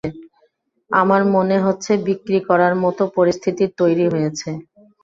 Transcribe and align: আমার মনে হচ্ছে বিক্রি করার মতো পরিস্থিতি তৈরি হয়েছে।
আমার 0.91 1.21
মনে 1.35 1.57
হচ্ছে 1.65 1.91
বিক্রি 2.07 2.39
করার 2.49 2.73
মতো 2.83 3.03
পরিস্থিতি 3.17 3.65
তৈরি 3.79 4.05
হয়েছে। 4.13 4.49